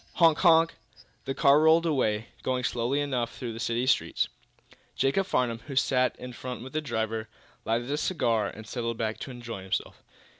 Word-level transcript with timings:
Honk! 0.13 0.39
honk! 0.39 0.73
The 1.25 1.35
car 1.35 1.59
rolled 1.59 1.85
away, 1.85 2.29
going 2.41 2.63
slowly 2.63 3.01
enough 3.01 3.37
through 3.37 3.53
the 3.53 3.59
city 3.59 3.85
streets. 3.85 4.29
Jacob 4.95 5.27
Farnum, 5.27 5.59
who 5.67 5.75
sat 5.75 6.15
in 6.17 6.33
front 6.33 6.63
with 6.63 6.73
the 6.73 6.81
driver, 6.81 7.29
lighted 7.65 7.91
a 7.91 7.97
cigar 7.97 8.47
and 8.47 8.65
settled 8.65 8.97
back 8.97 9.19
to 9.19 9.29
enjoy 9.29 9.61
himself. 9.61 10.01